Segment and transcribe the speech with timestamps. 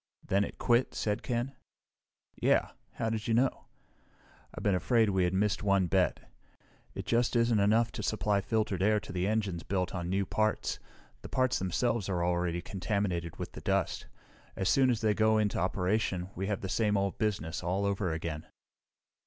[0.25, 1.55] "Then it quit," said Ken.
[2.35, 3.65] "Yeah how did you know?"
[4.51, 6.21] "I've been afraid we had missed one bet.
[6.95, 10.79] It just isn't enough to supply filtered air to the engines built of new parts.
[11.21, 14.07] The parts themselves are already contaminated with the dust.
[14.55, 18.11] As soon as they go into operation, we have the same old business, all over
[18.11, 18.47] again.